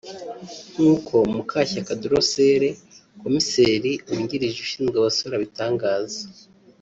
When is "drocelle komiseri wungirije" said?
2.01-4.57